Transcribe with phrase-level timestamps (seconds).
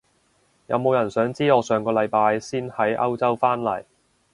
[0.65, 3.83] 有冇人想知我上個禮拜先喺歐洲返嚟？